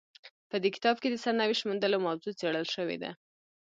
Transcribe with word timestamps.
په 0.49 0.55
دې 0.63 0.69
کتاب 0.75 0.95
کې 1.01 1.09
د 1.11 1.15
سرنوشت 1.23 1.63
موندلو 1.69 1.97
موضوع 2.05 2.33
څیړل 2.39 2.65
شوې 2.75 2.97
ده. 3.03 3.11